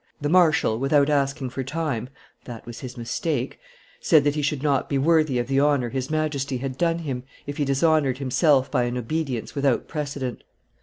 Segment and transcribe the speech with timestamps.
[0.19, 2.09] The marshal, without asking for time
[2.45, 3.59] (that was his mistake),
[3.99, 7.21] said that he should not be worthy of the honor his Majesty had done him
[7.45, 10.43] if he dishonored himself by an obedience without precedent.